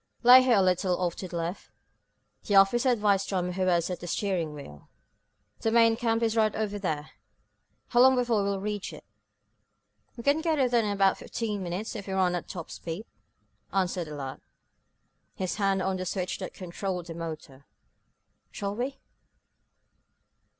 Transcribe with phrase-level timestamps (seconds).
[0.23, 1.69] "Lay her a little off to the left,"
[2.47, 4.89] the officer advised Tom who was at the steering wheel.
[5.59, 7.11] "The main camp is right over there.
[7.89, 9.03] How long before we will reach it?"
[10.17, 13.05] "We can get there in about fifteen minutes, if we run at top speed,"
[13.71, 14.41] answered the lad,
[15.35, 17.67] his hand on the switch that controlled the motor.
[18.51, 18.97] "Shall we?"